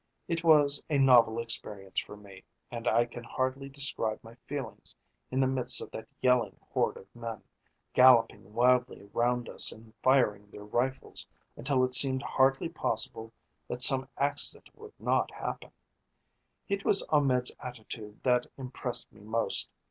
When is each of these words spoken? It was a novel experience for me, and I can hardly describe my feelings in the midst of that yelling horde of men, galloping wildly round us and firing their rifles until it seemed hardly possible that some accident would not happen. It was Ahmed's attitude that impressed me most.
It 0.27 0.43
was 0.43 0.83
a 0.89 0.97
novel 0.97 1.37
experience 1.39 1.99
for 1.99 2.17
me, 2.17 2.43
and 2.71 2.87
I 2.87 3.05
can 3.05 3.23
hardly 3.23 3.69
describe 3.69 4.19
my 4.23 4.33
feelings 4.47 4.95
in 5.29 5.39
the 5.39 5.45
midst 5.45 5.79
of 5.79 5.91
that 5.91 6.07
yelling 6.23 6.55
horde 6.71 6.97
of 6.97 7.15
men, 7.15 7.43
galloping 7.93 8.51
wildly 8.55 9.03
round 9.13 9.47
us 9.47 9.71
and 9.71 9.93
firing 10.01 10.49
their 10.49 10.63
rifles 10.65 11.27
until 11.55 11.83
it 11.83 11.93
seemed 11.93 12.23
hardly 12.23 12.67
possible 12.69 13.31
that 13.67 13.83
some 13.83 14.09
accident 14.17 14.71
would 14.75 14.99
not 14.99 15.29
happen. 15.29 15.71
It 16.67 16.83
was 16.83 17.03
Ahmed's 17.09 17.51
attitude 17.59 18.23
that 18.23 18.47
impressed 18.57 19.13
me 19.13 19.21
most. 19.21 19.69